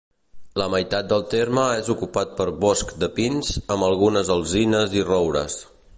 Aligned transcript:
La 0.59 0.65
meitat 0.75 1.09
del 1.11 1.25
terme 1.33 1.65
és 1.81 1.91
ocupat 1.95 2.33
per 2.39 2.49
bosc 2.65 2.95
de 3.05 3.11
pins 3.19 3.53
amb 3.77 3.89
algunes 3.89 4.33
alzines 4.37 5.01
i 5.03 5.09
roures. 5.13 5.61